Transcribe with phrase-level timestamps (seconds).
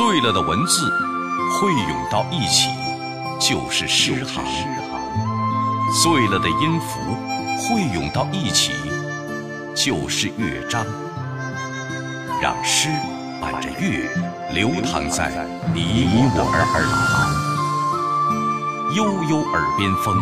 [0.00, 0.90] 碎了的文字
[1.52, 2.70] 汇涌到一起，
[3.38, 4.42] 就是诗行；
[5.92, 6.98] 碎了的音符
[7.58, 8.72] 汇涌到一起，
[9.74, 10.86] 就是乐章。
[12.40, 12.88] 让诗
[13.42, 14.08] 伴着乐
[14.54, 16.80] 流淌在你我耳旁，
[18.96, 20.16] 悠悠耳边风，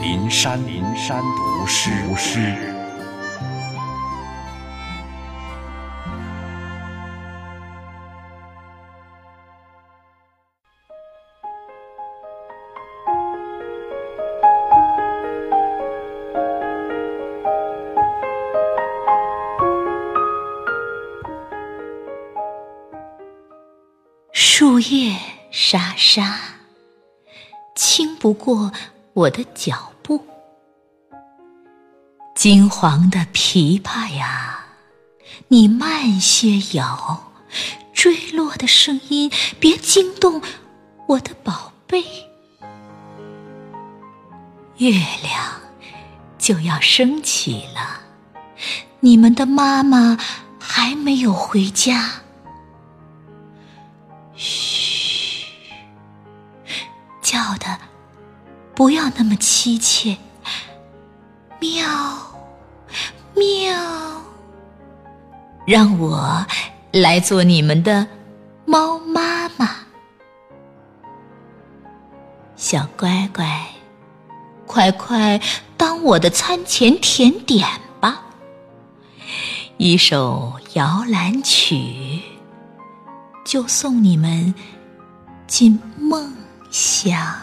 [0.00, 2.71] 林山林山读诗读诗。
[24.54, 25.16] 树叶
[25.50, 26.38] 沙沙，
[27.74, 28.70] 轻不过
[29.14, 30.22] 我的脚步。
[32.34, 34.62] 金黄的琵琶呀，
[35.48, 37.32] 你慢些摇，
[37.94, 40.42] 坠落的声音别惊动
[41.08, 42.04] 我的宝贝。
[44.76, 44.90] 月
[45.22, 45.62] 亮
[46.36, 48.02] 就要升起了，
[49.00, 50.18] 你们的妈妈
[50.58, 52.21] 还没有回家。
[54.34, 55.46] 嘘，
[57.20, 57.78] 叫的
[58.74, 60.16] 不要那么凄切，
[61.60, 61.86] 喵
[63.34, 64.22] 喵，
[65.66, 66.46] 让我
[66.92, 68.06] 来做你们的
[68.64, 69.68] 猫妈妈，
[72.56, 73.66] 小乖乖，
[74.66, 75.40] 快快
[75.76, 77.68] 当我的餐前甜点
[78.00, 78.22] 吧，
[79.76, 82.22] 一首摇篮曲。
[83.52, 84.54] 就送你们
[85.46, 86.32] 进梦
[86.70, 87.42] 乡。